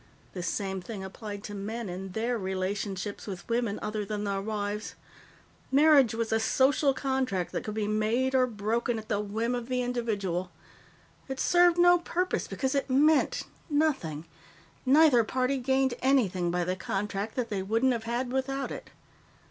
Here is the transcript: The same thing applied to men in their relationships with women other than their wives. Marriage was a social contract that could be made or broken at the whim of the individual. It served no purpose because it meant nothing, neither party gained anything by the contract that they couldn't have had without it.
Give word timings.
The 0.33 0.41
same 0.41 0.81
thing 0.81 1.03
applied 1.03 1.43
to 1.43 1.53
men 1.53 1.87
in 1.87 2.13
their 2.13 2.35
relationships 2.35 3.27
with 3.27 3.47
women 3.47 3.77
other 3.83 4.03
than 4.03 4.23
their 4.23 4.41
wives. 4.41 4.95
Marriage 5.71 6.15
was 6.15 6.31
a 6.33 6.39
social 6.39 6.95
contract 6.95 7.51
that 7.51 7.63
could 7.63 7.75
be 7.75 7.87
made 7.87 8.33
or 8.33 8.47
broken 8.47 8.97
at 8.97 9.09
the 9.09 9.19
whim 9.19 9.53
of 9.53 9.69
the 9.69 9.83
individual. 9.83 10.49
It 11.27 11.39
served 11.39 11.77
no 11.77 11.99
purpose 11.99 12.47
because 12.47 12.73
it 12.73 12.89
meant 12.89 13.43
nothing, 13.69 14.25
neither 14.87 15.23
party 15.23 15.59
gained 15.59 15.93
anything 16.01 16.49
by 16.49 16.63
the 16.63 16.75
contract 16.75 17.35
that 17.35 17.49
they 17.51 17.61
couldn't 17.61 17.91
have 17.91 18.05
had 18.05 18.31
without 18.33 18.71
it. 18.71 18.89